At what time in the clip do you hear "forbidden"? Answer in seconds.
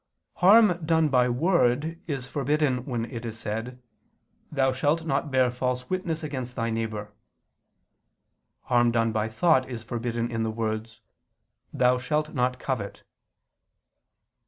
2.25-2.85, 9.83-10.31